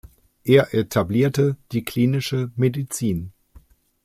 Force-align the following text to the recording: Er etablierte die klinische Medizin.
Er 0.43 0.73
etablierte 0.73 1.57
die 1.71 1.85
klinische 1.85 2.51
Medizin. 2.55 3.33